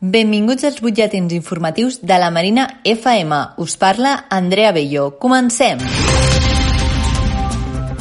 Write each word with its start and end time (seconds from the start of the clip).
Benvinguts 0.00 0.64
als 0.64 0.78
butlletins 0.80 1.34
informatius 1.36 1.98
de 2.00 2.16
la 2.16 2.30
Marina 2.32 2.80
FM. 2.88 3.36
Us 3.60 3.76
parla 3.76 4.24
Andrea 4.30 4.72
Bello. 4.72 5.18
Comencem! 5.20 5.76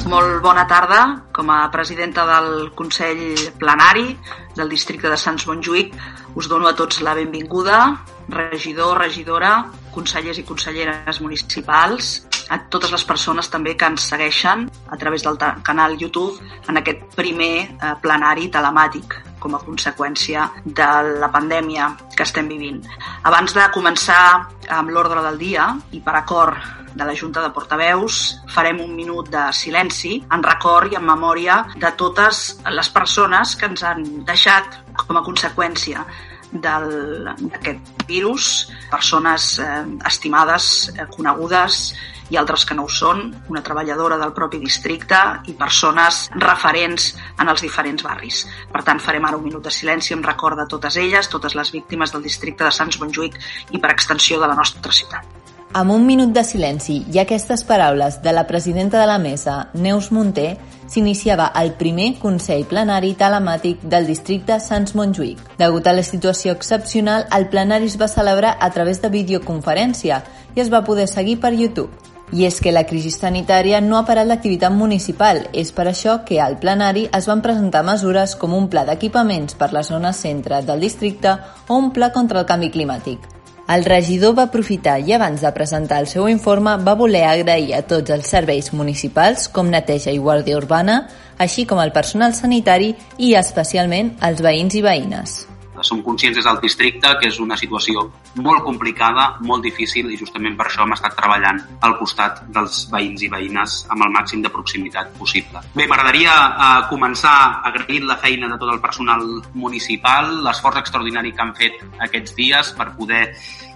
Molt 0.07 0.39
bona 0.39 0.63
tarda. 0.63 1.01
Com 1.35 1.51
a 1.51 1.67
presidenta 1.69 2.23
del 2.23 2.71
Consell 2.71 3.51
Plenari 3.59 4.15
del 4.55 4.71
districte 4.71 5.11
de 5.11 5.17
Sants 5.19 5.43
Montjuïc 5.51 5.91
us 6.39 6.47
dono 6.47 6.69
a 6.69 6.73
tots 6.73 7.01
la 7.03 7.17
benvinguda, 7.19 7.81
regidor, 8.31 8.95
regidora, 9.03 9.65
consellers 9.91 10.39
i 10.39 10.47
conselleres 10.47 11.19
municipals, 11.19 12.21
a 12.47 12.61
totes 12.71 12.95
les 12.95 13.03
persones 13.03 13.51
també 13.51 13.75
que 13.75 13.91
ens 13.91 14.07
segueixen 14.07 14.69
a 14.87 14.95
través 14.95 15.27
del 15.27 15.35
canal 15.67 15.99
YouTube 15.99 16.39
en 16.69 16.79
aquest 16.79 17.09
primer 17.19 17.55
eh, 17.67 17.97
plenari 17.99 18.47
telemàtic 18.47 19.19
com 19.39 19.55
a 19.55 19.61
conseqüència 19.63 20.49
de 20.65 20.89
la 21.21 21.31
pandèmia 21.33 21.93
que 22.15 22.25
estem 22.27 22.49
vivint. 22.51 22.81
Abans 23.23 23.55
de 23.55 23.69
començar 23.75 24.23
amb 24.69 24.91
l'ordre 24.93 25.23
del 25.25 25.39
dia 25.41 25.71
i 25.91 26.03
per 26.03 26.15
acord 26.19 26.77
de 26.93 27.05
la 27.05 27.15
Junta 27.15 27.41
de 27.41 27.51
Portaveus 27.53 28.39
farem 28.49 28.81
un 28.81 28.95
minut 28.95 29.29
de 29.31 29.45
silenci 29.53 30.17
en 30.33 30.43
record 30.43 30.91
i 30.91 30.97
en 30.99 31.05
memòria 31.05 31.61
de 31.75 31.91
totes 31.97 32.59
les 32.73 32.89
persones 32.89 33.55
que 33.55 33.69
ens 33.69 33.85
han 33.85 34.03
deixat 34.25 34.81
com 35.05 35.17
a 35.17 35.23
conseqüència 35.25 36.03
d'aquest 36.51 38.05
virus, 38.07 38.69
persones 38.89 39.59
eh, 39.59 39.83
estimades, 40.05 40.89
eh, 40.95 41.05
conegudes 41.13 41.93
i 42.29 42.37
altres 42.37 42.65
que 42.65 42.75
no 42.77 42.85
ho 42.85 42.91
són, 42.93 43.23
una 43.49 43.61
treballadora 43.65 44.17
del 44.21 44.33
propi 44.37 44.59
districte 44.61 45.19
i 45.49 45.55
persones 45.57 46.27
referents 46.35 47.11
en 47.39 47.49
els 47.49 47.61
diferents 47.65 48.05
barris. 48.05 48.43
Per 48.71 48.83
tant, 48.85 49.01
farem 49.01 49.25
ara 49.25 49.37
un 49.37 49.45
minut 49.45 49.65
de 49.65 49.73
silenci 49.73 50.13
en 50.13 50.23
record 50.23 50.57
de 50.59 50.67
totes 50.69 50.97
elles, 51.01 51.29
totes 51.29 51.57
les 51.57 51.73
víctimes 51.73 52.13
del 52.13 52.25
districte 52.25 52.65
de 52.65 52.71
Sants 52.71 52.99
Montjuïc 53.01 53.39
i 53.71 53.81
per 53.81 53.93
extensió 53.95 54.39
de 54.39 54.49
la 54.49 54.57
nostra 54.57 54.93
ciutat. 54.93 55.37
Amb 55.73 55.93
un 55.93 56.05
minut 56.05 56.31
de 56.33 56.41
silenci 56.41 57.03
i 57.13 57.19
aquestes 57.21 57.61
paraules 57.61 58.23
de 58.23 58.31
la 58.33 58.47
presidenta 58.49 58.97
de 58.97 59.05
la 59.05 59.19
mesa, 59.21 59.67
Neus 59.73 60.09
Munté, 60.11 60.55
s'iniciava 60.89 61.51
el 61.61 61.73
primer 61.77 62.15
Consell 62.19 62.65
Plenari 62.65 63.13
Telemàtic 63.19 63.85
del 63.85 64.09
districte 64.09 64.59
Sants 64.59 64.95
Montjuïc. 64.97 65.39
Degut 65.59 65.87
a 65.87 65.93
la 65.93 66.03
situació 66.03 66.55
excepcional, 66.57 67.27
el 67.35 67.47
plenari 67.53 67.85
es 67.85 67.97
va 68.01 68.09
celebrar 68.09 68.57
a 68.59 68.69
través 68.73 69.01
de 69.01 69.13
videoconferència 69.13 70.23
i 70.55 70.61
es 70.61 70.73
va 70.73 70.83
poder 70.83 71.07
seguir 71.07 71.39
per 71.39 71.53
YouTube. 71.53 71.91
I 72.31 72.45
és 72.45 72.59
que 72.61 72.73
la 72.73 72.85
crisi 72.85 73.09
sanitària 73.09 73.79
no 73.81 73.97
ha 73.97 74.05
parat 74.05 74.27
l'activitat 74.29 74.73
municipal. 74.73 75.47
És 75.53 75.71
per 75.73 75.87
això 75.89 76.19
que 76.25 76.37
al 76.41 76.59
plenari 76.61 77.07
es 77.09 77.25
van 77.25 77.41
presentar 77.41 77.81
mesures 77.83 78.35
com 78.37 78.53
un 78.53 78.69
pla 78.69 78.85
d'equipaments 78.85 79.57
per 79.57 79.73
la 79.73 79.83
zona 79.83 80.13
centre 80.13 80.61
del 80.61 80.85
districte 80.85 81.39
o 81.67 81.81
un 81.81 81.89
pla 81.91 82.13
contra 82.13 82.39
el 82.39 82.45
canvi 82.45 82.69
climàtic. 82.69 83.38
El 83.69 83.83
regidor 83.85 84.33
va 84.37 84.47
aprofitar 84.47 84.95
i 85.05 85.13
abans 85.13 85.43
de 85.45 85.51
presentar 85.53 85.99
el 86.01 86.07
seu 86.09 86.25
informe 86.31 86.73
va 86.87 86.95
voler 86.97 87.21
agrair 87.29 87.75
a 87.77 87.83
tots 87.91 88.15
els 88.15 88.31
serveis 88.33 88.71
municipals 88.73 89.45
com 89.53 89.69
neteja 89.69 90.09
i 90.09 90.17
guàrdia 90.17 90.57
urbana, 90.57 91.03
així 91.37 91.67
com 91.69 91.77
al 91.77 91.93
personal 91.93 92.33
sanitari 92.33 92.95
i 93.17 93.35
especialment 93.37 94.15
als 94.25 94.41
veïns 94.41 94.81
i 94.81 94.85
veïnes. 94.89 95.39
Som 95.85 96.03
conscients 96.03 96.37
des 96.37 96.45
del 96.45 96.59
districte 96.63 97.11
que 97.21 97.29
és 97.29 97.39
una 97.39 97.57
situació 97.57 98.05
molt 98.35 98.63
complicada, 98.65 99.29
molt 99.41 99.63
difícil 99.63 100.09
i 100.11 100.17
justament 100.19 100.57
per 100.57 100.67
això 100.67 100.85
hem 100.85 100.95
estat 100.95 101.15
treballant 101.17 101.61
al 101.85 101.97
costat 101.99 102.43
dels 102.55 102.81
veïns 102.91 103.23
i 103.25 103.31
veïnes 103.31 103.79
amb 103.89 104.05
el 104.05 104.13
màxim 104.15 104.43
de 104.43 104.51
proximitat 104.53 105.13
possible. 105.17 105.63
Bé, 105.75 105.87
m'agradaria 105.87 106.35
eh, 106.49 106.69
començar 106.91 107.37
agraint 107.69 108.07
la 108.09 108.19
feina 108.21 108.51
de 108.51 108.59
tot 108.59 108.73
el 108.73 108.83
personal 108.83 109.25
municipal, 109.53 110.39
l'esforç 110.45 110.83
extraordinari 110.83 111.33
que 111.33 111.45
han 111.45 111.55
fet 111.57 111.83
aquests 112.09 112.35
dies 112.37 112.73
per 112.77 112.91
poder 112.97 113.23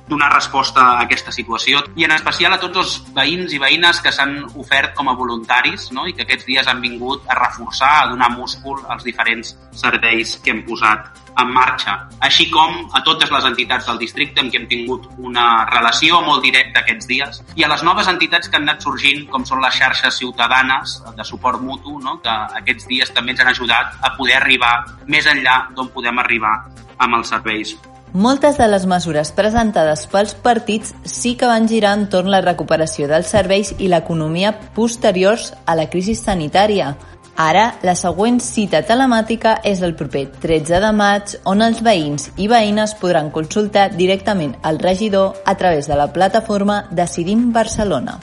donar 0.08 0.34
resposta 0.34 0.82
a 0.82 1.02
aquesta 1.06 1.32
situació 1.32 1.82
i 1.96 2.06
en 2.06 2.12
especial 2.16 2.54
a 2.54 2.60
tots 2.62 2.80
els 2.82 2.94
veïns 3.16 3.54
i 3.56 3.60
veïnes 3.62 4.02
que 4.04 4.12
s'han 4.12 4.36
ofert 4.60 4.94
com 4.98 5.10
a 5.10 5.16
voluntaris 5.16 5.90
no? 5.96 6.08
i 6.08 6.14
que 6.14 6.26
aquests 6.26 6.48
dies 6.50 6.68
han 6.68 6.82
vingut 6.84 7.24
a 7.28 7.38
reforçar, 7.40 7.92
a 8.02 8.08
donar 8.12 8.32
múscul 8.36 8.82
als 8.90 9.04
diferents 9.08 9.56
serveis 9.72 10.38
que 10.44 10.52
hem 10.52 10.64
posat 10.68 11.22
en 11.40 11.50
marxa, 11.50 11.96
així 12.22 12.46
com 12.52 12.76
a 12.94 13.02
totes 13.06 13.32
les 13.34 13.46
entitats 13.48 13.88
del 13.90 13.98
districte 14.02 14.44
amb 14.44 14.52
qui 14.54 14.60
hem 14.60 14.68
tingut 14.70 15.08
una 15.18 15.66
relació 15.70 16.20
molt 16.26 16.44
directa 16.46 16.84
aquests 16.84 17.10
dies 17.10 17.42
i 17.58 17.66
a 17.66 17.72
les 17.72 17.86
noves 17.88 18.12
entitats 18.12 18.52
que 18.52 18.60
han 18.60 18.68
anat 18.68 18.86
sorgint 18.86 19.26
com 19.32 19.48
són 19.48 19.64
les 19.64 19.80
xarxes 19.80 20.20
ciutadanes 20.20 21.00
de 21.16 21.26
suport 21.26 21.62
mutu, 21.62 21.98
no? 22.04 22.20
que 22.22 22.36
aquests 22.60 22.90
dies 22.92 23.16
també 23.16 23.34
ens 23.34 23.42
han 23.42 23.54
ajudat 23.56 23.98
a 24.04 24.14
poder 24.20 24.38
arribar 24.42 24.76
més 25.08 25.26
enllà 25.32 25.64
d'on 25.74 25.90
podem 25.96 26.22
arribar 26.22 26.54
amb 27.00 27.18
els 27.18 27.34
serveis 27.34 27.74
moltes 28.14 28.58
de 28.58 28.68
les 28.70 28.86
mesures 28.86 29.32
presentades 29.34 30.06
pels 30.08 30.36
partits 30.46 30.94
sí 31.04 31.34
que 31.36 31.50
van 31.50 31.66
girar 31.68 31.96
entorn 31.98 32.30
la 32.30 32.44
recuperació 32.46 33.08
dels 33.10 33.32
serveis 33.34 33.74
i 33.80 33.90
l'economia 33.90 34.54
posteriors 34.76 35.52
a 35.66 35.76
la 35.76 35.90
crisi 35.90 36.14
sanitària. 36.16 36.94
Ara, 37.36 37.80
la 37.82 37.96
següent 37.98 38.38
cita 38.40 38.84
telemàtica 38.86 39.56
és 39.66 39.82
el 39.82 39.96
proper 39.98 40.28
13 40.44 40.84
de 40.84 40.92
maig, 40.94 41.34
on 41.50 41.66
els 41.66 41.82
veïns 41.82 42.30
i 42.38 42.46
veïnes 42.48 42.94
podran 43.02 43.32
consultar 43.34 43.90
directament 43.98 44.54
el 44.62 44.78
regidor 44.78 45.42
a 45.46 45.58
través 45.58 45.90
de 45.90 45.98
la 45.98 46.12
plataforma 46.14 46.84
Decidim 46.92 47.52
Barcelona. 47.52 48.20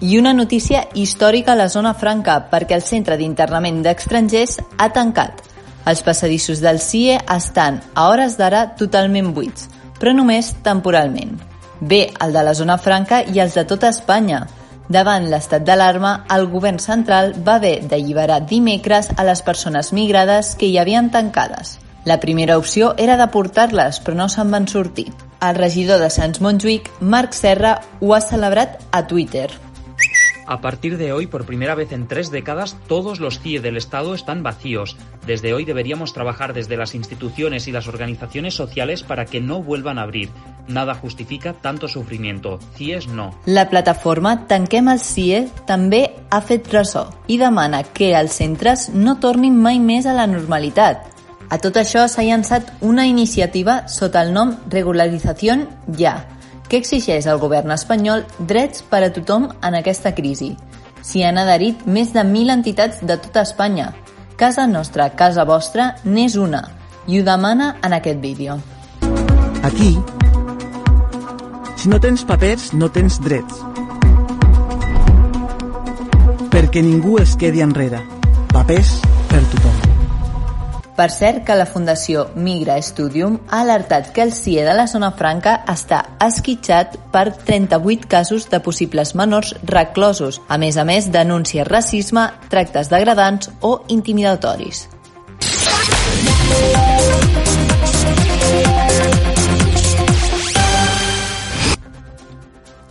I 0.00 0.16
una 0.16 0.32
notícia 0.32 0.86
històrica 0.94 1.52
a 1.52 1.60
la 1.60 1.68
zona 1.68 1.92
franca, 1.92 2.46
perquè 2.48 2.72
el 2.72 2.82
centre 2.88 3.20
d'internament 3.20 3.82
d'estrangers 3.84 4.56
ha 4.78 4.88
tancat. 4.96 5.49
Els 5.88 6.02
passadissos 6.04 6.60
del 6.60 6.80
CIE 6.80 7.18
estan, 7.34 7.80
a 7.94 8.08
hores 8.10 8.36
d'ara, 8.36 8.74
totalment 8.76 9.32
buits, 9.34 9.68
però 9.98 10.12
només 10.16 10.52
temporalment. 10.64 11.38
Bé 11.80 12.10
el 12.20 12.34
de 12.36 12.42
la 12.44 12.54
zona 12.54 12.76
franca 12.78 13.22
i 13.24 13.40
els 13.40 13.56
de 13.56 13.64
tota 13.64 13.88
Espanya. 13.88 14.46
Davant 14.90 15.28
l'estat 15.30 15.62
d'alarma, 15.64 16.26
el 16.34 16.48
govern 16.50 16.80
central 16.82 17.32
va 17.46 17.56
haver 17.60 17.76
d'alliberar 17.88 18.40
dimecres 18.50 19.08
a 19.16 19.24
les 19.24 19.40
persones 19.46 19.92
migrades 19.96 20.56
que 20.58 20.66
hi 20.66 20.76
havien 20.82 21.10
tancades. 21.14 21.78
La 22.04 22.18
primera 22.20 22.56
opció 22.58 22.94
era 22.98 23.16
deportar-les, 23.20 24.00
però 24.02 24.16
no 24.16 24.28
se'n 24.28 24.50
van 24.50 24.66
sortir. 24.68 25.10
El 25.40 25.56
regidor 25.56 26.00
de 26.00 26.10
Sants 26.10 26.40
Montjuïc, 26.40 26.90
Marc 27.00 27.36
Serra, 27.36 27.78
ho 28.00 28.14
ha 28.14 28.20
celebrat 28.20 28.80
a 28.90 29.06
Twitter. 29.06 29.48
A 30.50 30.60
partir 30.60 30.98
de 30.98 31.12
hoy, 31.12 31.28
por 31.28 31.46
primera 31.46 31.76
vez 31.76 31.92
en 31.92 32.08
tres 32.08 32.32
décadas, 32.32 32.76
todos 32.88 33.20
los 33.20 33.38
CIE 33.38 33.60
del 33.60 33.76
Estado 33.76 34.16
están 34.16 34.42
vacíos. 34.42 34.96
Desde 35.24 35.54
hoy 35.54 35.64
deberíamos 35.64 36.12
trabajar 36.12 36.54
desde 36.54 36.76
las 36.76 36.96
instituciones 36.96 37.68
y 37.68 37.70
las 37.70 37.86
organizaciones 37.86 38.54
sociales 38.54 39.04
para 39.04 39.26
que 39.26 39.40
no 39.40 39.62
vuelvan 39.62 40.00
a 40.00 40.02
abrir. 40.02 40.28
Nada 40.66 40.96
justifica 40.96 41.52
tanto 41.52 41.86
sufrimiento. 41.86 42.58
CIEs 42.74 43.06
no. 43.06 43.32
La 43.46 43.70
plataforma 43.70 44.48
Tanquem 44.48 44.90
el 44.90 44.98
CIE 44.98 45.44
també 45.70 46.16
ha 46.34 46.42
fet 46.42 46.66
ressò 46.74 47.06
i 47.30 47.38
demana 47.38 47.84
que 47.84 48.10
els 48.18 48.34
centres 48.42 48.88
no 48.90 49.20
tornin 49.22 49.54
mai 49.54 49.78
més 49.78 50.10
a 50.10 50.16
la 50.18 50.26
normalitat. 50.26 51.06
A 51.46 51.62
tot 51.62 51.78
això 51.78 52.08
s'ha 52.10 52.26
llançat 52.26 52.74
una 52.82 53.06
iniciativa 53.06 53.84
sota 53.86 54.26
el 54.26 54.34
nom 54.34 54.56
Regularització 54.66 55.60
Ja, 55.94 56.16
que 56.70 56.78
exigeix 56.78 57.26
al 57.26 57.40
govern 57.42 57.74
espanyol 57.74 58.22
drets 58.38 58.84
per 58.86 59.02
a 59.02 59.10
tothom 59.12 59.48
en 59.50 59.76
aquesta 59.76 60.14
crisi. 60.14 60.54
S'hi 61.02 61.24
han 61.26 61.40
adherit 61.40 61.82
més 61.86 62.14
de 62.14 62.22
1.000 62.22 62.54
entitats 62.54 63.02
de 63.02 63.16
tota 63.18 63.42
Espanya. 63.42 63.90
Casa 64.38 64.66
Nostra, 64.70 65.10
Casa 65.18 65.44
Vostra 65.44 65.94
n'és 66.04 66.36
una 66.38 66.62
i 67.10 67.18
ho 67.18 67.24
demana 67.26 67.74
en 67.82 67.96
aquest 67.96 68.20
vídeo. 68.22 68.60
Aquí, 69.66 69.98
si 71.76 71.88
no 71.88 72.00
tens 72.00 72.24
papers, 72.24 72.70
no 72.72 72.90
tens 72.92 73.18
drets. 73.24 73.64
Perquè 76.50 76.84
ningú 76.84 77.18
es 77.20 77.36
quedi 77.40 77.64
enrere. 77.64 78.02
Papers 78.52 78.98
per 79.30 79.40
tothom. 79.54 79.79
Per 81.00 81.08
cert 81.08 81.46
que 81.48 81.54
la 81.56 81.64
Fundació 81.64 82.26
Migra 82.36 82.74
Studium 82.84 83.38
ha 83.48 83.62
alertat 83.62 84.10
que 84.12 84.20
el 84.20 84.34
CIE 84.36 84.66
de 84.66 84.74
la 84.76 84.84
zona 84.84 85.08
franca 85.16 85.54
està 85.72 86.02
esquitxat 86.26 86.98
per 87.14 87.22
38 87.46 88.04
casos 88.04 88.44
de 88.52 88.60
possibles 88.60 89.14
menors 89.16 89.54
reclosos. 89.64 90.42
A 90.52 90.58
més 90.60 90.76
a 90.76 90.84
més, 90.84 91.08
denuncia 91.08 91.64
racisme, 91.64 92.26
tractes 92.52 92.92
degradants 92.92 93.48
o 93.64 93.78
intimidatoris. 93.88 94.90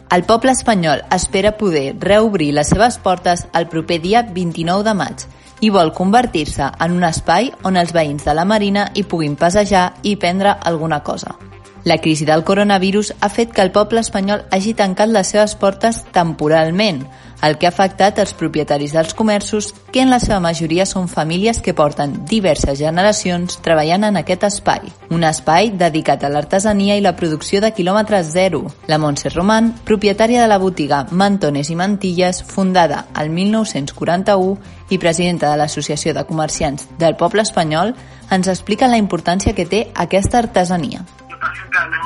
El 0.10 0.24
poble 0.26 0.58
espanyol 0.58 1.06
espera 1.14 1.60
poder 1.62 1.92
reobrir 2.02 2.56
les 2.58 2.74
seves 2.74 2.98
portes 2.98 3.46
el 3.54 3.70
proper 3.70 4.02
dia 4.02 4.26
29 4.26 4.90
de 4.90 4.98
maig 4.98 5.30
i 5.62 5.70
vol 5.70 5.94
convertir-se 5.94 6.72
en 6.80 6.96
un 6.96 7.06
espai 7.08 7.52
on 7.68 7.78
els 7.78 7.94
veïns 7.96 8.26
de 8.26 8.36
la 8.36 8.46
Marina 8.48 8.90
hi 8.96 9.04
puguin 9.04 9.36
passejar 9.36 9.94
i 10.04 10.16
prendre 10.16 10.56
alguna 10.64 11.04
cosa. 11.04 11.36
La 11.84 11.98
crisi 11.98 12.26
del 12.26 12.44
coronavirus 12.44 13.14
ha 13.22 13.30
fet 13.30 13.54
que 13.56 13.64
el 13.64 13.72
poble 13.72 14.02
espanyol 14.04 14.44
hagi 14.52 14.74
tancat 14.76 15.10
les 15.10 15.32
seves 15.32 15.56
portes 15.56 16.04
temporalment. 16.16 17.06
El 17.42 17.58
que 17.58 17.68
ha 17.68 17.72
afectat 17.74 18.20
els 18.20 18.34
propietaris 18.34 18.94
dels 18.96 19.14
comerços, 19.14 19.74
que 19.92 20.02
en 20.02 20.12
la 20.12 20.20
seva 20.20 20.40
majoria 20.44 20.86
són 20.86 21.08
famílies 21.08 21.62
que 21.64 21.74
porten 21.74 22.14
diverses 22.30 22.80
generacions 22.80 23.60
treballant 23.66 24.06
en 24.08 24.20
aquest 24.20 24.46
espai. 24.48 24.92
Un 25.10 25.24
espai 25.28 25.72
dedicat 25.72 26.24
a 26.24 26.32
l'artesania 26.34 26.98
i 26.98 27.04
la 27.06 27.16
producció 27.16 27.62
de 27.62 27.72
quilòmetre 27.76 28.22
zero. 28.24 28.66
La 28.88 29.00
Montse 29.00 29.32
Roman, 29.34 29.72
propietària 29.86 30.42
de 30.44 30.52
la 30.52 30.60
botiga 30.60 31.06
Mantones 31.12 31.70
i 31.70 31.78
Mantilles, 31.80 32.44
fundada 32.44 33.06
el 33.20 33.30
1941 33.30 34.58
i 34.90 34.98
presidenta 34.98 35.52
de 35.52 35.62
l'Associació 35.62 36.14
de 36.14 36.26
Comerciants 36.26 36.90
del 37.00 37.16
Poble 37.16 37.46
Espanyol, 37.46 37.96
ens 38.30 38.48
explica 38.48 38.88
la 38.88 39.02
importància 39.02 39.56
que 39.56 39.66
té 39.66 39.88
aquesta 39.96 40.38
artesania. 40.38 41.06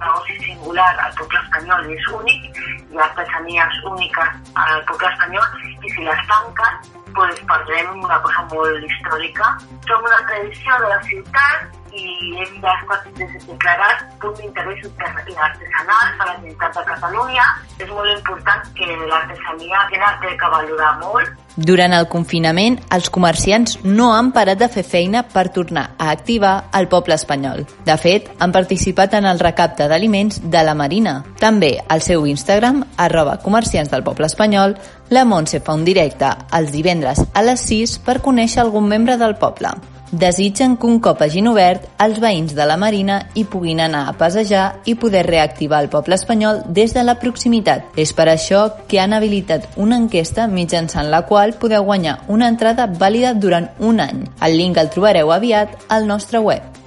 negoci 0.00 0.36
singular 0.44 0.96
al 1.04 1.12
poble 1.18 1.38
espanyol 1.42 1.90
i 1.90 1.96
és 1.96 2.06
únic, 2.16 2.60
hi 2.88 2.96
ha 2.96 3.04
artesanies 3.04 3.78
úniques 3.90 4.30
al 4.62 4.82
poble 4.88 5.08
espanyol 5.10 5.44
i 5.84 5.92
si 5.92 6.06
les 6.06 6.24
tanquen 6.30 6.80
pues, 7.12 7.42
perdrem 7.50 7.92
una 8.00 8.18
cosa 8.24 8.46
molt 8.54 8.88
històrica. 8.88 9.52
Som 9.88 10.08
una 10.08 10.22
tradició 10.30 10.78
de 10.80 10.88
la 10.94 11.00
ciutat 11.10 11.81
i 11.92 12.34
hem 12.40 12.64
estat 12.72 13.06
declarat 13.46 14.04
punt 14.22 14.36
d'interès 14.40 14.84
artesanal 14.86 16.16
per 16.18 16.26
la 16.26 16.36
Generalitat 16.40 16.76
de 16.78 16.84
Catalunya. 16.90 17.46
És 17.78 17.88
molt 17.90 18.10
important 18.16 18.74
que 18.78 18.90
l'artesania 19.06 19.86
té 19.92 20.36
que 20.36 20.52
valorar 20.56 20.98
molt 21.04 21.42
durant 21.56 21.92
el 21.92 22.06
confinament, 22.08 22.78
els 22.94 23.10
comerciants 23.12 23.76
no 23.84 24.06
han 24.16 24.30
parat 24.32 24.60
de 24.60 24.70
fer 24.72 24.84
feina 24.88 25.20
per 25.34 25.50
tornar 25.52 25.90
a 25.98 26.08
activar 26.10 26.70
el 26.78 26.88
poble 26.88 27.18
espanyol. 27.18 27.66
De 27.84 27.96
fet, 28.00 28.30
han 28.40 28.54
participat 28.56 29.18
en 29.20 29.28
el 29.28 29.42
recapte 29.42 29.88
d'aliments 29.88 30.40
de 30.48 30.64
la 30.64 30.74
Marina. 30.74 31.18
També 31.40 31.74
al 31.88 32.00
seu 32.00 32.24
Instagram, 32.26 32.82
arroba 32.96 33.36
comerciants 33.44 33.92
del 33.92 34.04
poble 34.04 34.32
espanyol, 34.32 34.78
la 35.12 35.26
Montse 35.28 35.60
fa 35.60 35.76
un 35.76 35.84
directe 35.84 36.32
els 36.56 36.72
divendres 36.72 37.20
a 37.34 37.44
les 37.44 37.68
6 37.68 37.98
per 38.06 38.22
conèixer 38.24 38.62
algun 38.64 38.88
membre 38.88 39.20
del 39.20 39.36
poble 39.36 39.76
desitgen 40.12 40.76
que 40.76 40.86
un 40.86 41.00
cop 41.00 41.22
hagin 41.24 41.48
obert, 41.48 41.88
els 41.98 42.20
veïns 42.22 42.52
de 42.54 42.66
la 42.68 42.76
Marina 42.76 43.18
hi 43.34 43.44
puguin 43.48 43.80
anar 43.80 44.04
a 44.06 44.14
passejar 44.20 44.66
i 44.84 44.94
poder 44.94 45.24
reactivar 45.26 45.80
el 45.82 45.88
poble 45.90 46.14
espanyol 46.20 46.62
des 46.68 46.94
de 46.94 47.02
la 47.02 47.16
proximitat. 47.18 47.88
És 47.96 48.12
per 48.12 48.28
això 48.28 48.68
que 48.88 49.00
han 49.00 49.16
habilitat 49.16 49.66
una 49.76 49.96
enquesta 49.96 50.46
mitjançant 50.46 51.10
la 51.10 51.24
qual 51.26 51.56
podeu 51.58 51.88
guanyar 51.88 52.20
una 52.28 52.52
entrada 52.52 52.86
vàlida 52.86 53.34
durant 53.34 53.72
un 53.80 54.04
any. 54.04 54.28
El 54.44 54.60
link 54.60 54.78
el 54.78 54.92
trobareu 54.92 55.32
aviat 55.32 55.88
al 55.88 56.06
nostre 56.06 56.38
web. 56.38 56.81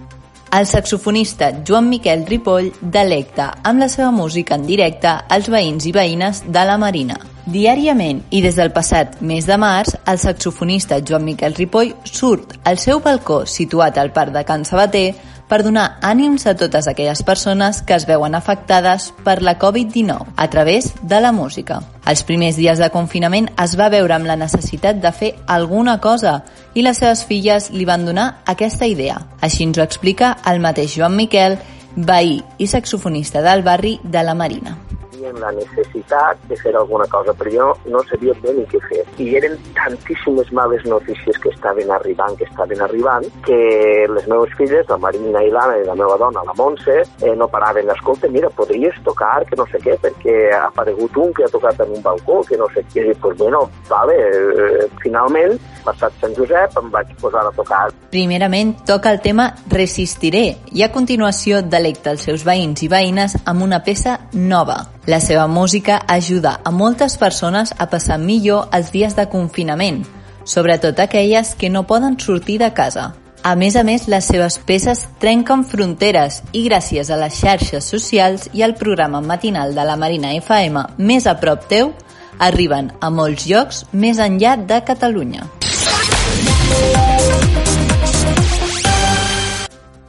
El 0.55 0.65
saxofonista 0.67 1.51
Joan 1.67 1.89
Miquel 1.89 2.21
Ripoll 2.25 2.69
delecta 2.79 3.49
amb 3.61 3.81
la 3.81 3.89
seva 3.91 4.07
música 4.15 4.55
en 4.55 4.61
directe 4.63 5.11
als 5.35 5.49
veïns 5.51 5.83
i 5.89 5.91
veïnes 5.91 6.45
de 6.47 6.63
la 6.69 6.77
Marina. 6.79 7.17
Diàriament 7.51 8.21
i 8.31 8.39
des 8.45 8.55
del 8.55 8.71
passat 8.71 9.17
mes 9.19 9.43
de 9.49 9.57
març, 9.59 9.97
el 10.07 10.21
saxofonista 10.21 11.01
Joan 11.03 11.25
Miquel 11.27 11.57
Ripoll 11.59 11.91
surt 12.07 12.55
al 12.63 12.79
seu 12.79 13.03
balcó 13.03 13.41
situat 13.45 13.99
al 13.99 14.13
Parc 14.15 14.31
de 14.37 14.45
Can 14.47 14.63
Sabater 14.63 15.09
per 15.49 15.61
donar 15.63 15.99
ànims 16.01 16.45
a 16.47 16.55
totes 16.57 16.87
aquelles 16.87 17.21
persones 17.23 17.81
que 17.81 17.95
es 17.95 18.05
veuen 18.09 18.35
afectades 18.35 19.11
per 19.23 19.41
la 19.41 19.57
Covid-19 19.59 20.33
a 20.35 20.47
través 20.49 20.93
de 21.01 21.21
la 21.21 21.31
música. 21.31 21.81
Els 22.05 22.23
primers 22.23 22.57
dies 22.57 22.79
de 22.81 22.89
confinament 22.93 23.49
es 23.61 23.75
va 23.79 23.89
veure 23.89 24.15
amb 24.15 24.29
la 24.29 24.37
necessitat 24.39 25.01
de 25.01 25.11
fer 25.11 25.33
alguna 25.47 25.99
cosa 26.01 26.39
i 26.73 26.85
les 26.85 27.01
seves 27.01 27.25
filles 27.25 27.71
li 27.71 27.85
van 27.85 28.05
donar 28.05 28.41
aquesta 28.45 28.87
idea. 28.87 29.19
Així 29.41 29.65
ens 29.65 29.77
ho 29.77 29.85
explica 29.85 30.37
el 30.45 30.61
mateix 30.61 30.97
Joan 30.97 31.15
Miquel, 31.17 31.59
veí 31.95 32.41
i 32.57 32.67
saxofonista 32.67 33.41
del 33.41 33.63
barri 33.63 33.99
de 34.03 34.23
la 34.23 34.35
Marina 34.35 34.84
tenien 35.25 35.41
la 35.41 35.51
necessitat 35.51 36.37
de 36.49 36.55
fer 36.57 36.75
alguna 36.75 37.05
cosa, 37.07 37.33
però 37.33 37.51
jo 37.51 37.67
no 37.89 38.01
sabia 38.09 38.33
bé 38.41 38.53
ni 38.53 38.65
què 38.69 38.79
fer. 38.89 39.03
I 39.17 39.35
eren 39.39 39.57
tantíssimes 39.75 40.51
males 40.51 40.85
notícies 40.85 41.37
que 41.41 41.49
estaven 41.49 41.91
arribant, 41.91 42.37
que 42.37 42.45
estaven 42.45 42.81
arribant, 42.81 43.25
que 43.45 44.07
les 44.09 44.27
meves 44.27 44.53
filles, 44.57 44.85
la 44.89 44.97
Marina 44.97 45.43
i 45.43 45.51
l'Anna 45.51 45.79
i 45.81 45.85
la 45.87 45.95
meva 45.95 46.17
dona, 46.17 46.43
la 46.45 46.55
Montse, 46.57 47.01
eh, 47.21 47.35
no 47.35 47.47
paraven. 47.47 47.89
Escolta, 47.89 48.27
mira, 48.29 48.49
podries 48.49 48.97
tocar, 49.03 49.45
que 49.45 49.55
no 49.55 49.65
sé 49.71 49.81
què, 49.83 49.97
perquè 50.01 50.35
ha 50.53 50.67
aparegut 50.67 51.17
un 51.17 51.33
que 51.33 51.45
ha 51.45 51.51
tocat 51.51 51.81
en 51.81 51.95
un 51.97 52.03
balcó, 52.03 52.41
que 52.43 52.57
no 52.57 52.69
sé 52.73 52.85
què. 52.91 53.05
I 53.05 53.09
dic, 53.09 53.21
pues 53.21 53.37
bueno, 53.37 53.69
vale, 53.89 54.15
eh, 54.15 54.87
finalment, 55.01 55.57
passat 55.85 56.13
Sant 56.21 56.35
Josep, 56.37 56.77
em 56.79 56.89
vaig 56.93 57.11
posar 57.21 57.45
a 57.45 57.53
tocar. 57.55 57.89
Primerament, 58.11 58.75
toca 58.87 59.11
el 59.11 59.21
tema 59.21 59.49
Resistiré 59.71 60.45
i 60.71 60.85
a 60.85 60.91
continuació 60.93 61.61
delecta 61.61 62.13
els 62.15 62.23
seus 62.25 62.45
veïns 62.47 62.85
i 62.85 62.91
veïnes 62.91 63.37
amb 63.45 63.65
una 63.65 63.81
peça 63.83 64.17
nova, 64.33 64.79
la 65.05 65.19
seva 65.19 65.47
música 65.47 66.01
ajuda 66.07 66.59
a 66.63 66.71
moltes 66.71 67.17
persones 67.17 67.73
a 67.77 67.89
passar 67.89 68.17
millor 68.17 68.69
els 68.73 68.91
dies 68.91 69.15
de 69.15 69.27
confinament, 69.29 70.03
sobretot 70.45 70.99
aquelles 70.99 71.53
que 71.55 71.69
no 71.69 71.85
poden 71.85 72.19
sortir 72.19 72.57
de 72.59 72.71
casa. 72.73 73.13
A 73.45 73.53
més 73.53 73.75
a 73.75 73.83
més, 73.85 74.07
les 74.09 74.25
seves 74.25 74.57
peces 74.57 75.03
trenquen 75.21 75.67
fronteres 75.69 76.41
i 76.51 76.63
gràcies 76.65 77.11
a 77.13 77.19
les 77.21 77.37
xarxes 77.37 77.85
socials 77.85 78.49
i 78.53 78.65
al 78.65 78.73
programa 78.73 79.21
matinal 79.21 79.75
de 79.77 79.85
la 79.85 79.97
Marina 80.01 80.33
FM 80.33 80.87
més 80.97 81.29
a 81.29 81.37
prop 81.37 81.69
teu, 81.69 81.93
arriben 82.39 82.89
a 82.99 83.13
molts 83.13 83.45
llocs 83.45 83.85
més 83.93 84.17
enllà 84.17 84.57
de 84.57 84.81
Catalunya. 84.89 85.45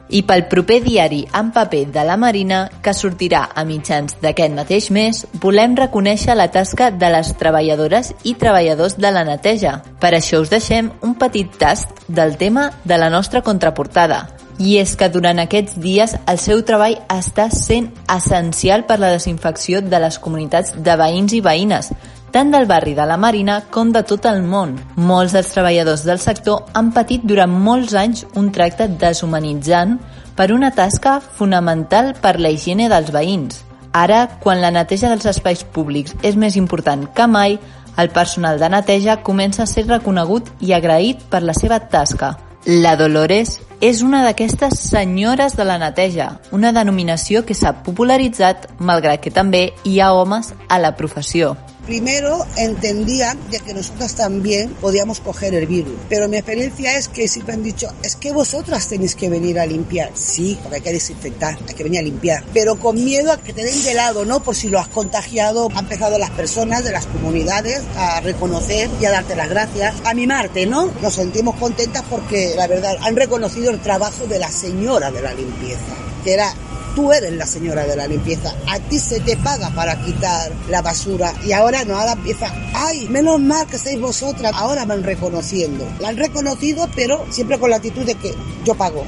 I 0.09 0.23
pel 0.27 0.45
proper 0.47 0.79
diari 0.83 1.23
en 1.35 1.51
paper 1.51 1.85
de 1.91 2.05
la 2.07 2.17
Marina, 2.17 2.63
que 2.83 2.93
sortirà 2.95 3.47
a 3.53 3.65
mitjans 3.67 4.17
d'aquest 4.21 4.55
mateix 4.55 4.89
mes, 4.95 5.23
volem 5.43 5.75
reconèixer 5.75 6.35
la 6.35 6.49
tasca 6.51 6.89
de 6.91 7.11
les 7.13 7.33
treballadores 7.39 8.13
i 8.23 8.37
treballadors 8.39 8.97
de 8.97 9.11
la 9.11 9.25
neteja. 9.27 9.81
Per 9.99 10.13
això 10.15 10.41
us 10.41 10.53
deixem 10.53 10.91
un 11.01 11.15
petit 11.19 11.51
tast 11.59 12.07
del 12.07 12.37
tema 12.37 12.71
de 12.85 12.97
la 12.97 13.09
nostra 13.09 13.41
contraportada. 13.41 14.27
I 14.57 14.79
és 14.81 14.95
que 14.97 15.09
durant 15.13 15.37
aquests 15.37 15.77
dies 15.77 16.15
el 16.25 16.39
seu 16.41 16.63
treball 16.65 16.97
està 17.13 17.47
sent 17.53 17.91
essencial 18.09 18.87
per 18.89 18.97
la 18.97 19.11
desinfecció 19.13 19.83
de 19.85 19.99
les 20.01 20.17
comunitats 20.17 20.73
de 20.73 20.95
veïns 20.97 21.35
i 21.37 21.41
veïnes, 21.45 21.91
tant 22.33 22.49
del 22.51 22.65
barri 22.65 22.95
de 22.97 23.05
la 23.05 23.19
Marina 23.21 23.59
com 23.71 23.91
de 23.93 24.01
tot 24.03 24.25
el 24.25 24.41
món. 24.41 24.75
Molts 24.97 25.37
dels 25.37 25.53
treballadors 25.53 26.03
del 26.09 26.19
sector 26.19 26.65
han 26.73 26.89
patit 26.95 27.21
durant 27.23 27.53
molts 27.53 27.93
anys 27.93 28.25
un 28.35 28.49
tracte 28.51 28.89
deshumanitzant 28.89 29.99
per 30.37 30.51
una 30.53 30.73
tasca 30.73 31.19
fonamental 31.21 32.15
per 32.21 32.39
la 32.41 32.49
higiene 32.49 32.89
dels 32.89 33.13
veïns. 33.13 33.63
Ara, 33.93 34.25
quan 34.41 34.61
la 34.61 34.73
neteja 34.73 35.09
dels 35.09 35.25
espais 35.25 35.63
públics 35.63 36.17
és 36.21 36.35
més 36.35 36.57
important 36.57 37.07
que 37.13 37.29
mai, 37.29 37.57
el 37.97 38.09
personal 38.13 38.59
de 38.61 38.69
neteja 38.69 39.21
comença 39.25 39.63
a 39.63 39.69
ser 39.69 39.87
reconegut 39.87 40.51
i 40.61 40.73
agraït 40.73 41.23
per 41.31 41.41
la 41.41 41.55
seva 41.57 41.79
tasca. 41.89 42.35
La 42.67 42.95
Dolores 42.99 43.57
és 43.81 44.01
una 44.01 44.23
d'aquestes 44.25 44.79
senyores 44.89 45.55
de 45.55 45.65
la 45.65 45.77
neteja, 45.77 46.39
una 46.51 46.71
denominació 46.73 47.43
que 47.45 47.53
s'ha 47.53 47.75
popularitzat 47.85 48.65
malgrat 48.79 49.21
que 49.21 49.33
també 49.33 49.71
hi 49.85 49.99
ha 50.01 50.13
homes 50.17 50.53
a 50.67 50.79
la 50.81 50.95
professió. 50.97 51.55
Primero 51.87 52.45
entendían 52.57 53.39
de 53.49 53.59
que 53.59 53.73
nosotras 53.73 54.13
también 54.13 54.71
podíamos 54.81 55.21
coger 55.21 55.55
el 55.55 55.67
virus, 55.67 55.95
pero 56.09 56.27
mi 56.27 56.35
experiencia 56.35 56.97
es 56.97 57.07
que 57.07 57.29
siempre 57.29 57.53
han 57.53 57.63
dicho, 57.63 57.87
es 58.03 58.17
que 58.17 58.33
vosotras 58.33 58.89
tenéis 58.89 59.15
que 59.15 59.29
venir 59.29 59.57
a 59.57 59.65
limpiar. 59.65 60.11
Sí, 60.13 60.59
porque 60.61 60.75
hay 60.75 60.81
que 60.81 60.91
desinfectar, 60.91 61.57
hay 61.65 61.73
que 61.73 61.83
venir 61.83 62.01
a 62.01 62.03
limpiar, 62.03 62.43
pero 62.53 62.77
con 62.77 63.01
miedo 63.03 63.31
a 63.31 63.37
que 63.37 63.53
te 63.53 63.63
den 63.63 63.81
de 63.83 63.93
lado, 63.93 64.25
¿no? 64.25 64.43
Por 64.43 64.53
si 64.53 64.67
lo 64.67 64.79
has 64.79 64.89
contagiado. 64.89 65.69
Han 65.75 65.85
empezado 65.85 66.17
las 66.19 66.31
personas 66.31 66.83
de 66.83 66.91
las 66.91 67.05
comunidades 67.05 67.81
a 67.95 68.19
reconocer 68.19 68.89
y 68.99 69.05
a 69.05 69.11
darte 69.11 69.37
las 69.37 69.49
gracias, 69.49 69.95
a 70.03 70.13
mimarte, 70.13 70.65
¿no? 70.65 70.91
Nos 71.01 71.15
sentimos 71.15 71.55
contentas 71.55 72.03
porque, 72.09 72.53
la 72.57 72.67
verdad, 72.67 72.97
han 73.01 73.15
reconocido 73.15 73.71
el 73.71 73.79
trabajo 73.79 74.27
de 74.27 74.39
la 74.39 74.51
señora 74.51 75.09
de 75.09 75.21
la 75.21 75.33
limpieza, 75.33 75.95
que 76.25 76.33
era 76.33 76.53
tú 76.97 77.13
eres 77.13 77.31
la 77.33 77.45
señora 77.45 77.85
de 77.85 77.95
la 77.95 78.07
limpieza, 78.07 78.51
a 78.65 78.79
ti 78.79 78.97
se 78.97 79.19
te 79.19 79.37
paga 79.37 79.69
para 79.69 80.01
quitar 80.03 80.51
la 80.67 80.81
basura 80.81 81.31
y 81.45 81.51
ahora 81.51 81.85
no, 81.85 81.95
ahora 81.95 82.13
empieza, 82.13 82.51
ay, 82.73 83.07
menos 83.07 83.39
mal 83.39 83.67
que 83.67 83.77
seis 83.77 84.01
vosotras, 84.01 84.51
ahora 84.55 84.83
van 84.83 85.03
reconociendo. 85.03 85.87
La 85.99 86.09
han 86.09 86.17
reconocido, 86.17 86.89
pero 86.95 87.23
siempre 87.29 87.59
con 87.59 87.69
la 87.69 87.75
actitud 87.75 88.03
de 88.03 88.15
que 88.15 88.33
yo 88.65 88.73
pago. 88.73 89.03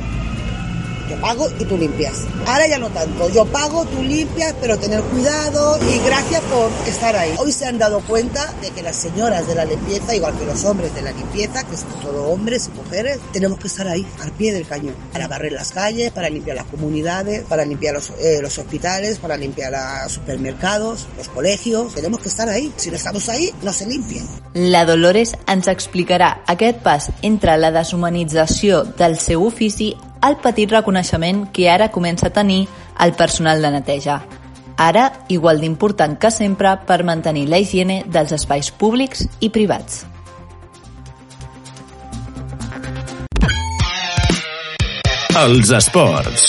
Yo 1.09 1.19
pago 1.19 1.49
y 1.59 1.65
tú 1.65 1.75
limpias. 1.75 2.25
Ahora 2.45 2.67
ya 2.67 2.77
no 2.77 2.89
tanto. 2.89 3.29
Yo 3.29 3.45
pago, 3.45 3.83
tú 3.85 4.03
limpias, 4.03 4.53
pero 4.61 4.77
tener 4.77 5.01
cuidado 5.01 5.79
y 5.81 5.97
gracias 6.05 6.41
por 6.41 6.69
estar 6.87 7.15
ahí. 7.15 7.33
Hoy 7.37 7.51
se 7.51 7.65
han 7.65 7.79
dado 7.79 8.01
cuenta 8.01 8.53
de 8.61 8.69
que 8.69 8.83
las 8.83 8.95
señoras 8.95 9.47
de 9.47 9.55
la 9.55 9.65
limpieza, 9.65 10.15
igual 10.15 10.37
que 10.37 10.45
los 10.45 10.63
hombres 10.65 10.93
de 10.93 11.01
la 11.01 11.11
limpieza, 11.11 11.63
que 11.63 11.75
son 11.75 11.89
todos 12.01 12.31
hombres 12.31 12.69
y 12.71 12.77
mujeres, 12.77 13.19
tenemos 13.33 13.57
que 13.57 13.67
estar 13.67 13.87
ahí, 13.87 14.05
al 14.21 14.31
pie 14.33 14.53
del 14.53 14.67
cañón, 14.67 14.95
para 15.11 15.27
barrer 15.27 15.53
las 15.53 15.71
calles, 15.71 16.11
para 16.11 16.29
limpiar 16.29 16.57
las 16.57 16.65
comunidades, 16.65 17.43
para 17.45 17.65
limpiar 17.65 17.95
los, 17.95 18.11
eh, 18.19 18.39
los 18.41 18.57
hospitales, 18.59 19.17
para 19.17 19.35
limpiar 19.35 19.71
los 19.71 20.11
supermercados, 20.11 21.07
los 21.17 21.27
colegios. 21.29 21.95
Tenemos 21.95 22.19
que 22.19 22.29
estar 22.29 22.47
ahí. 22.49 22.71
Si 22.77 22.91
no 22.91 22.97
estamos 22.97 23.29
ahí, 23.29 23.51
no 23.63 23.73
se 23.73 23.87
limpien. 23.87 24.27
La 24.53 24.85
Dolores 24.85 25.35
ens 25.47 25.67
explicarà 25.69 26.43
aquest 26.49 26.81
pas 26.85 27.09
entre 27.21 27.55
la 27.57 27.69
deshumanització 27.71 28.83
del 28.97 29.17
seu 29.21 29.45
ofici 29.45 29.93
el 30.25 30.38
petit 30.43 30.71
reconeixement 30.71 31.47
que 31.53 31.69
ara 31.69 31.91
comença 31.91 32.27
a 32.27 32.35
tenir 32.35 32.67
el 32.99 33.13
personal 33.13 33.61
de 33.61 33.71
neteja. 33.71 34.21
ara 34.79 35.11
igual 35.27 35.59
d'important 35.59 36.15
que 36.17 36.31
sempre 36.31 36.71
per 36.88 37.03
mantenir 37.03 37.49
la 37.51 37.59
higiene 37.59 37.99
dels 38.07 38.31
espais 38.31 38.71
públics 38.71 39.25
i 39.43 39.51
privats. 39.51 40.05
Els 45.39 45.69
esports. 45.75 46.47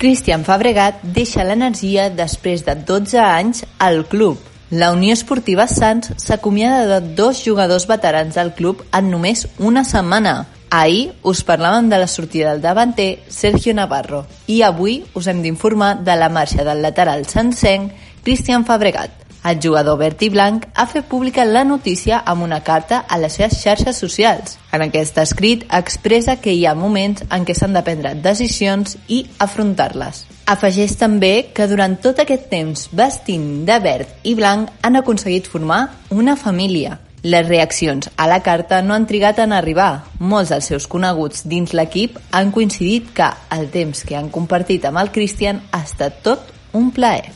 Cristian 0.00 0.44
Fabregat 0.46 1.00
deixa 1.02 1.44
l'energia 1.44 2.08
després 2.10 2.64
de 2.66 2.74
12 2.74 3.18
anys 3.22 3.64
al 3.78 4.04
club. 4.08 4.38
La 4.70 4.92
Unió 4.94 5.14
Esportiva 5.14 5.66
Sants 5.70 6.12
s'acomiada 6.16 6.86
de 7.00 7.14
dos 7.18 7.42
jugadors 7.44 7.86
veterans 7.90 8.38
del 8.38 8.54
club 8.54 8.82
en 8.94 9.10
només 9.10 9.46
una 9.58 9.84
setmana. 9.84 10.46
Ahir 10.70 11.14
us 11.26 11.40
parlàvem 11.42 11.88
de 11.90 11.98
la 11.98 12.06
sortida 12.06 12.52
del 12.52 12.62
davanter 12.62 13.24
Sergio 13.28 13.74
Navarro 13.74 14.20
i 14.46 14.60
avui 14.62 15.00
us 15.18 15.26
hem 15.26 15.40
d'informar 15.42 15.96
de 16.06 16.14
la 16.14 16.28
marxa 16.30 16.62
del 16.62 16.80
lateral 16.80 17.26
sancenc 17.26 17.90
Cristian 18.22 18.64
Fabregat. 18.64 19.10
El 19.42 19.58
jugador 19.58 19.98
verd 19.98 20.22
i 20.22 20.28
blanc 20.30 20.68
ha 20.74 20.86
fet 20.86 21.08
pública 21.10 21.46
la 21.48 21.64
notícia 21.64 22.20
amb 22.22 22.44
una 22.46 22.60
carta 22.62 23.00
a 23.08 23.18
les 23.18 23.34
seves 23.40 23.58
xarxes 23.58 23.98
socials. 23.98 24.58
En 24.70 24.86
aquest 24.86 25.18
escrit 25.18 25.66
expressa 25.74 26.36
que 26.38 26.54
hi 26.54 26.66
ha 26.66 26.76
moments 26.78 27.26
en 27.30 27.48
què 27.48 27.56
s'han 27.56 27.74
de 27.74 27.82
prendre 27.82 28.14
decisions 28.14 28.94
i 29.08 29.24
afrontar-les. 29.42 30.26
Afegeix 30.46 30.94
també 31.00 31.50
que 31.54 31.66
durant 31.66 31.98
tot 31.98 32.22
aquest 32.22 32.46
temps 32.52 32.86
vestint 32.92 33.64
de 33.66 33.82
verd 33.82 34.22
i 34.22 34.38
blanc 34.38 34.70
han 34.86 35.02
aconseguit 35.02 35.50
formar 35.50 35.88
una 36.10 36.36
família. 36.36 37.00
Les 37.22 37.46
reaccions 37.46 38.08
a 38.16 38.26
la 38.26 38.40
carta 38.40 38.80
no 38.82 38.94
han 38.94 39.06
trigat 39.06 39.42
en 39.44 39.52
arribar. 39.52 40.06
Molts 40.20 40.52
dels 40.54 40.70
seus 40.72 40.86
coneguts 40.88 41.44
dins 41.48 41.74
l'equip 41.76 42.16
han 42.32 42.52
coincidit 42.54 43.12
que 43.16 43.28
el 43.56 43.68
temps 43.74 44.04
que 44.08 44.16
han 44.16 44.30
compartit 44.32 44.88
amb 44.88 45.02
el 45.02 45.12
Christian 45.12 45.60
ha 45.70 45.82
estat 45.84 46.22
tot 46.24 46.48
un 46.72 46.90
plaer. 46.96 47.28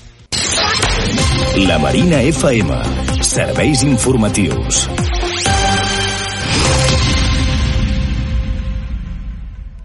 La 1.69 1.79
Marina 1.79 2.23
FM. 2.23 2.81
Serveis 3.23 3.85
informatius. 3.85 4.88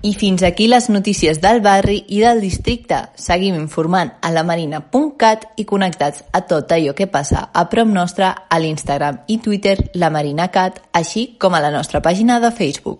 I 0.01 0.13
fins 0.15 0.44
aquí 0.44 0.70
les 0.72 0.86
notícies 0.89 1.41
del 1.44 1.60
barri 1.60 2.06
i 2.08 2.22
del 2.24 2.39
districte. 2.39 3.01
Seguim 3.20 3.58
informant 3.60 4.13
a 4.24 4.32
la 4.32 4.46
marina.cat 4.48 5.44
i 5.60 5.65
connectats 5.68 6.24
a 6.32 6.46
tot 6.48 6.72
allò 6.72 6.94
que 6.96 7.10
passa 7.12 7.50
a 7.51 7.65
prop 7.68 7.91
nostre 7.91 8.32
a 8.32 8.60
l'Instagram 8.63 9.20
i 9.27 9.41
Twitter 9.44 9.75
La 10.00 10.10
Marina 10.10 10.48
Cat, 10.56 10.79
així 10.94 11.36
com 11.38 11.53
a 11.53 11.60
la 11.60 11.75
nostra 11.75 12.00
pàgina 12.00 12.39
de 12.39 12.56
Facebook. 12.56 12.98